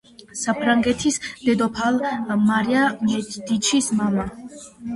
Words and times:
საფრანგეთის 0.43 1.19
დედოფალ 1.49 2.01
მარია 2.47 2.89
მედიჩის 3.05 3.95
მამა. 4.03 4.29